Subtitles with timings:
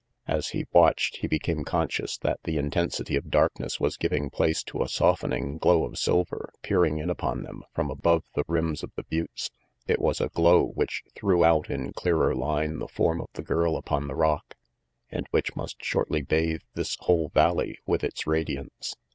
[0.27, 4.81] As he watched, he became conscious that the intensity of darkness was giving place to
[4.81, 9.03] a softening glow of silver peering in upon them from above the rims of the
[9.03, 9.51] buttes.
[9.85, 13.77] It was a glow which threw out in clearer line the form of the girl
[13.77, 14.55] upon the rock,
[15.11, 18.95] and which must shortly bathe this whole valley with its radiance.